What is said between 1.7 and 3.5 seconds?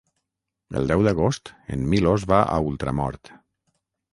en Milos va a Ultramort.